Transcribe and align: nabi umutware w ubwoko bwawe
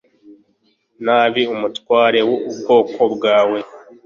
nabi 1.05 1.41
umutware 1.53 2.19
w 2.29 2.31
ubwoko 2.49 3.01
bwawe 3.15 3.59